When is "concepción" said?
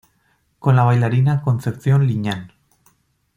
1.43-2.07